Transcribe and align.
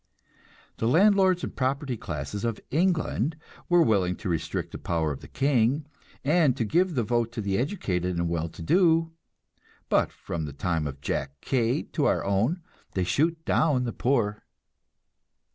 The 0.77 0.87
landlords 0.87 1.43
and 1.43 1.55
propertied 1.55 1.99
classes 1.99 2.43
of 2.43 2.59
England 2.71 3.35
were 3.69 3.83
willing 3.83 4.15
to 4.15 4.29
restrict 4.29 4.71
the 4.71 4.79
power 4.79 5.11
of 5.11 5.19
the 5.19 5.27
king, 5.27 5.85
and 6.23 6.57
to 6.57 6.65
give 6.65 6.95
the 6.95 7.03
vote 7.03 7.31
to 7.33 7.39
the 7.41 7.59
educated 7.59 8.17
and 8.17 8.27
well 8.27 8.49
to 8.49 8.63
do; 8.63 9.11
but 9.89 10.11
from 10.11 10.45
the 10.45 10.53
time 10.53 10.87
of 10.87 11.01
Jack 11.01 11.39
Cade 11.39 11.93
to 11.93 12.05
our 12.05 12.25
own 12.25 12.63
they 12.93 13.03
shoot 13.03 13.45
down 13.45 13.83
the 13.83 13.93
poor. 13.93 14.43